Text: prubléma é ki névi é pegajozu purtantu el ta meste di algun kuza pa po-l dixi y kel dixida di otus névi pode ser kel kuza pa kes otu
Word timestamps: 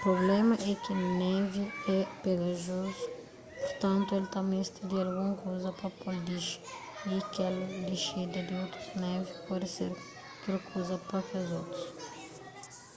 prubléma 0.00 0.54
é 0.70 0.72
ki 0.82 0.92
névi 1.22 1.62
é 1.96 1.98
pegajozu 2.22 2.80
purtantu 3.60 4.08
el 4.18 4.24
ta 4.32 4.40
meste 4.50 4.80
di 4.88 4.96
algun 5.04 5.32
kuza 5.40 5.70
pa 5.78 5.88
po-l 5.98 6.18
dixi 6.28 6.56
y 7.16 7.18
kel 7.34 7.56
dixida 7.88 8.40
di 8.48 8.54
otus 8.64 8.86
névi 9.02 9.30
pode 9.46 9.66
ser 9.76 9.90
kel 10.42 10.58
kuza 10.68 10.96
pa 11.08 11.18
kes 11.28 11.48
otu 11.60 11.80